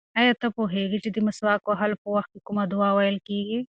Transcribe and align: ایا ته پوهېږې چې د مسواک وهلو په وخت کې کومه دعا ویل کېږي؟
ایا 0.19 0.33
ته 0.41 0.47
پوهېږې 0.55 0.97
چې 1.03 1.09
د 1.11 1.17
مسواک 1.27 1.61
وهلو 1.65 1.95
په 2.03 2.07
وخت 2.15 2.29
کې 2.33 2.39
کومه 2.47 2.63
دعا 2.71 2.89
ویل 2.93 3.17
کېږي؟ 3.27 3.57